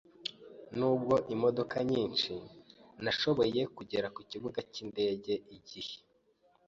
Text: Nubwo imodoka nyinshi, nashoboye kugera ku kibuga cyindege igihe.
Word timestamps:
Nubwo 0.77 1.13
imodoka 1.33 1.75
nyinshi, 1.91 2.31
nashoboye 3.03 3.61
kugera 3.75 4.07
ku 4.15 4.21
kibuga 4.29 4.59
cyindege 4.73 5.33
igihe. 5.57 5.95